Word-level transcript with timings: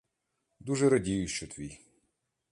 Дуже 0.59 0.89
радію, 0.89 1.27
що 1.27 1.47
твій. 1.47 1.79